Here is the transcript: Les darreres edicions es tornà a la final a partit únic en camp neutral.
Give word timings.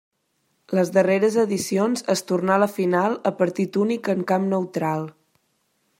Les 0.77 0.89
darreres 0.95 1.37
edicions 1.43 2.03
es 2.15 2.25
tornà 2.31 2.55
a 2.57 2.63
la 2.63 2.69
final 2.79 3.19
a 3.31 3.35
partit 3.43 3.81
únic 3.87 4.13
en 4.15 4.29
camp 4.33 4.49
neutral. 4.55 5.07